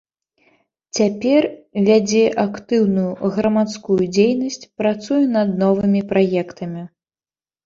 Цяпер 0.99 1.41
вядзе 1.89 2.23
актыўную 2.45 3.31
грамадскую 3.35 3.99
дзейнасць, 4.15 4.59
працуе 4.81 5.19
над 5.37 5.49
новымі 5.61 6.01
праектамі. 6.15 6.83